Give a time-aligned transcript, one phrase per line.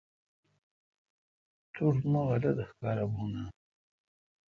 [1.73, 3.45] توٹھ مہ غلط احکارہ بھون اؘ۔